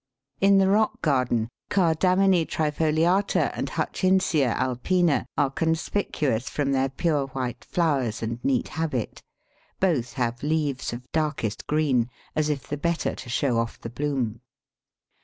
In 0.39 0.57
the 0.57 0.67
rock 0.67 1.03
garden, 1.03 1.47
Cardamine 1.69 2.47
trifoliata 2.47 3.51
and 3.53 3.69
Hutchinsia 3.69 4.55
alpina 4.57 5.27
are 5.37 5.51
conspicuous 5.51 6.49
from 6.49 6.71
their 6.71 6.89
pure 6.89 7.27
white 7.27 7.63
flowers 7.63 8.23
and 8.23 8.43
neat 8.43 8.69
habit; 8.69 9.21
both 9.79 10.13
have 10.13 10.41
leaves 10.41 10.91
of 10.91 11.05
darkest 11.11 11.67
green, 11.67 12.09
as 12.35 12.49
if 12.49 12.65
the 12.65 12.77
better 12.77 13.13
to 13.13 13.29
show 13.29 13.59
off 13.59 13.79
the 13.79 13.91
bloom. 13.91 14.41